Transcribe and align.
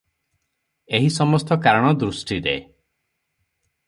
ଏହି 0.99 1.11
ସମସ୍ତ 1.17 1.57
କାରଣ 1.67 1.91
ଦୃଷ୍ଟିରେ। 2.05 2.57